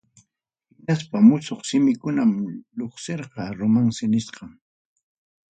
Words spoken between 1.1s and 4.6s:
musuq simikunam lluqsirqa, romance nisqan.